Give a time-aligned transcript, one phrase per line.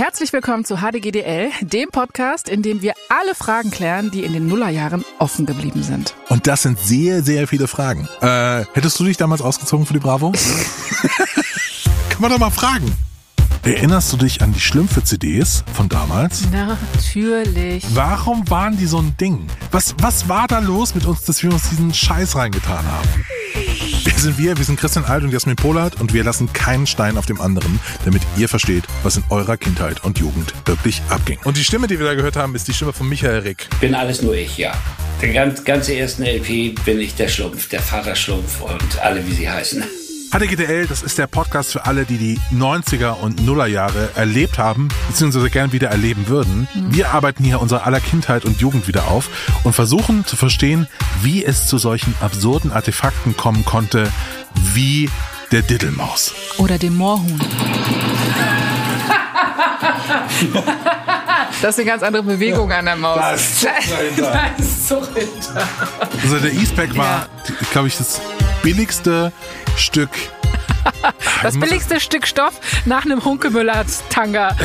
[0.00, 4.48] Herzlich willkommen zu HDGDL, dem Podcast, in dem wir alle Fragen klären, die in den
[4.48, 6.14] Nullerjahren offen geblieben sind.
[6.30, 8.08] Und das sind sehr, sehr viele Fragen.
[8.22, 10.32] Äh, hättest du dich damals ausgezogen für die Bravo?
[12.08, 12.90] Kann man doch mal fragen.
[13.62, 16.50] Erinnerst du dich an die Schlümpfe-CDs von damals?
[16.50, 17.84] Natürlich.
[17.92, 19.48] Warum waren die so ein Ding?
[19.70, 23.08] Was, was war da los mit uns, dass wir uns diesen Scheiß reingetan haben?
[24.20, 27.16] Wir sind wir, wir sind Christian Alt und Jasmin Polat und wir lassen keinen Stein
[27.16, 31.38] auf dem anderen, damit ihr versteht, was in eurer Kindheit und Jugend wirklich abging.
[31.44, 33.70] Und die Stimme, die wir da gehört haben, ist die Stimme von Michael Rick.
[33.80, 34.74] Bin alles nur ich, ja.
[35.22, 39.32] Der ganz, ganze ersten LP bin ich der Schlumpf, der Vater Schlumpf und alle, wie
[39.32, 39.84] sie heißen.
[40.32, 45.50] HDGDL, das ist der Podcast für alle, die die 90er und Nullerjahre erlebt haben, beziehungsweise
[45.50, 46.68] gern wieder erleben würden.
[46.74, 49.28] Wir arbeiten hier unsere aller Kindheit und Jugend wieder auf
[49.64, 50.86] und versuchen zu verstehen,
[51.22, 54.08] wie es zu solchen absurden Artefakten kommen konnte,
[54.72, 55.10] wie
[55.50, 56.32] der Diddelmaus.
[56.58, 57.40] Oder dem Moorhuhn.
[61.62, 63.18] Das ist eine ganz andere Bewegung an der Maus.
[63.18, 64.32] Da ist Zug dahinter.
[64.32, 65.68] Da ist Zug hinter.
[66.22, 67.26] Also der Eastpack war,
[67.72, 68.20] glaube ich, das
[68.62, 69.32] billigste
[69.76, 70.10] Stück.
[71.42, 72.52] Das billigste Stück Stoff
[72.84, 74.54] nach einem Hunkemüller-Tanga.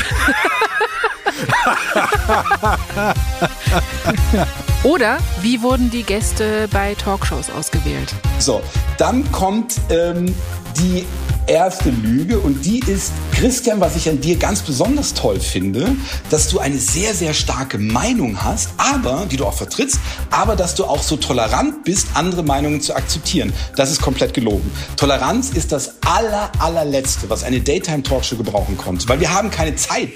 [4.83, 8.13] Oder wie wurden die Gäste bei Talkshows ausgewählt?
[8.39, 8.61] So,
[8.97, 10.35] dann kommt ähm,
[10.77, 11.05] die
[11.47, 15.95] erste Lüge und die ist, Christian, was ich an dir ganz besonders toll finde,
[16.29, 20.75] dass du eine sehr, sehr starke Meinung hast, aber, die du auch vertrittst, aber dass
[20.75, 23.53] du auch so tolerant bist, andere Meinungen zu akzeptieren.
[23.75, 24.71] Das ist komplett gelogen.
[24.97, 30.09] Toleranz ist das aller, allerletzte, was eine Daytime-Talkshow gebrauchen konnte, weil wir haben keine Zeit.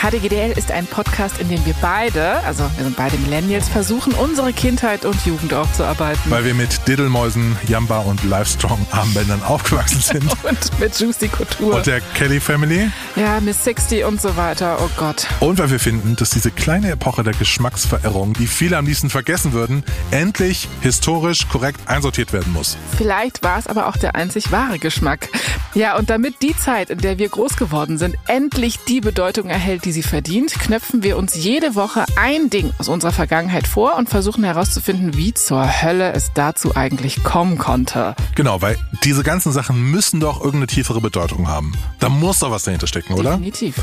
[0.00, 4.52] HDGDL ist ein Podcast, in dem wir beide, also wir sind beide Millennials, versuchen, unsere
[4.52, 6.30] Kindheit und Jugend aufzuarbeiten.
[6.30, 10.22] Weil wir mit Diddelmäusen, Jamba und Livestrong Armbändern aufgewachsen sind.
[10.44, 11.76] Und mit Juicy Couture.
[11.78, 12.90] Und der Kelly Family.
[13.16, 14.78] ja, Miss 60 und so weiter.
[14.80, 15.26] Oh Gott.
[15.40, 19.52] Und weil wir finden, dass diese kleine Epoche der Geschmacksverirrung, die viele am liebsten vergessen
[19.52, 22.76] würden, endlich historisch korrekt einsortiert werden muss.
[22.96, 25.28] Vielleicht war es aber auch der einzig wahre Geschmack.
[25.74, 29.84] Ja, und damit die Zeit, in der wir groß geworden sind, endlich die Bedeutung erhält,
[29.88, 34.10] die sie verdient, knöpfen wir uns jede Woche ein Ding aus unserer Vergangenheit vor und
[34.10, 38.14] versuchen herauszufinden, wie zur Hölle es dazu eigentlich kommen konnte.
[38.34, 41.72] Genau, weil diese ganzen Sachen müssen doch irgendeine tiefere Bedeutung haben.
[42.00, 43.30] Da muss doch was dahinter stecken, oder?
[43.30, 43.76] Definitiv.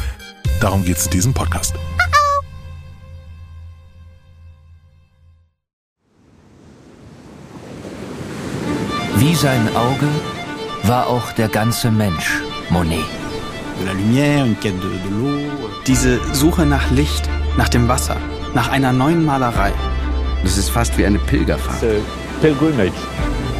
[0.60, 1.74] Darum geht's in diesem Podcast.
[9.16, 10.08] Wie sein Auge
[10.84, 13.25] war auch der ganze Mensch Monet.
[13.80, 15.40] De la lumière, une quête de, de l'eau.
[15.86, 18.18] Diese Suche nach Licht, nach dem Wasser,
[18.54, 19.74] nach einer neuen Malerei.
[20.44, 21.84] Das ist fast wie eine Pilgerfahrt.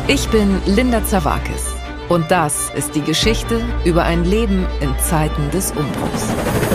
[0.08, 1.76] Ich bin Linda Zawakis
[2.10, 6.75] und das ist die Geschichte über ein Leben in Zeiten des Umbruchs.